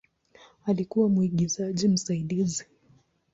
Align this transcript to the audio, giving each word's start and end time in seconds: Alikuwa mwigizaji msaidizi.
Alikuwa 0.65 1.09
mwigizaji 1.09 1.87
msaidizi. 1.87 2.65